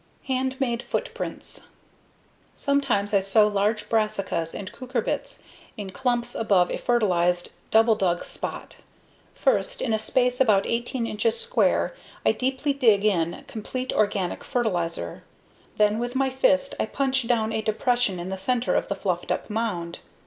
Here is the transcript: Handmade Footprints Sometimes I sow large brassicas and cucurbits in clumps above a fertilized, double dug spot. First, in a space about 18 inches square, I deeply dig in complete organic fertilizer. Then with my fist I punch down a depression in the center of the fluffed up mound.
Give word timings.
Handmade 0.23 0.81
Footprints 0.81 1.67
Sometimes 2.55 3.13
I 3.13 3.19
sow 3.19 3.47
large 3.47 3.87
brassicas 3.87 4.55
and 4.55 4.71
cucurbits 4.71 5.43
in 5.77 5.91
clumps 5.91 6.33
above 6.33 6.71
a 6.71 6.77
fertilized, 6.77 7.51
double 7.69 7.93
dug 7.93 8.25
spot. 8.25 8.77
First, 9.35 9.79
in 9.79 9.93
a 9.93 9.99
space 9.99 10.41
about 10.41 10.65
18 10.65 11.05
inches 11.05 11.39
square, 11.39 11.95
I 12.25 12.31
deeply 12.31 12.73
dig 12.73 13.05
in 13.05 13.43
complete 13.47 13.93
organic 13.93 14.43
fertilizer. 14.43 15.21
Then 15.77 15.99
with 15.99 16.15
my 16.15 16.31
fist 16.31 16.73
I 16.79 16.87
punch 16.87 17.27
down 17.27 17.53
a 17.53 17.61
depression 17.61 18.19
in 18.19 18.29
the 18.31 18.39
center 18.39 18.73
of 18.73 18.87
the 18.87 18.95
fluffed 18.95 19.29
up 19.29 19.51
mound. 19.51 19.99